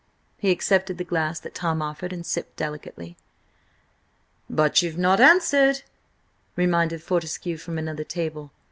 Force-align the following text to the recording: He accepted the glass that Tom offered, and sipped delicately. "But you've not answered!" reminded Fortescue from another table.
He 0.39 0.49
accepted 0.49 0.97
the 0.97 1.03
glass 1.03 1.39
that 1.41 1.53
Tom 1.53 1.79
offered, 1.79 2.11
and 2.11 2.25
sipped 2.25 2.55
delicately. 2.55 3.17
"But 4.49 4.81
you've 4.81 4.97
not 4.97 5.19
answered!" 5.19 5.83
reminded 6.55 7.03
Fortescue 7.03 7.57
from 7.57 7.77
another 7.77 8.03
table. 8.03 8.51